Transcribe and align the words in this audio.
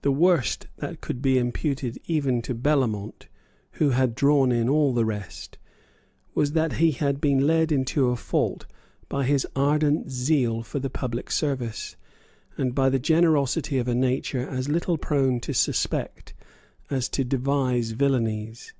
The 0.00 0.10
worst 0.12 0.68
that 0.78 1.02
could 1.02 1.20
be 1.20 1.36
imputed 1.36 1.98
even 2.06 2.40
to 2.40 2.54
Bellamont, 2.54 3.28
who 3.72 3.90
had 3.90 4.14
drawn 4.14 4.50
in 4.50 4.66
all 4.66 4.94
the 4.94 5.04
rest, 5.04 5.58
was 6.34 6.52
that 6.52 6.72
he 6.80 6.92
had 6.92 7.20
been 7.20 7.46
led 7.46 7.70
into 7.70 8.08
a 8.08 8.16
fault 8.16 8.64
by 9.10 9.24
his 9.24 9.46
ardent 9.54 10.10
zeal 10.10 10.62
for 10.62 10.78
the 10.78 10.88
public 10.88 11.30
service, 11.30 11.96
and 12.56 12.74
by 12.74 12.88
the 12.88 12.98
generosity 12.98 13.76
of 13.76 13.88
a 13.88 13.94
nature 13.94 14.48
as 14.48 14.70
little 14.70 14.96
prone 14.96 15.38
to 15.40 15.52
suspect 15.52 16.32
as 16.88 17.10
to 17.10 17.22
devise 17.22 17.90
villanies. 17.90 18.72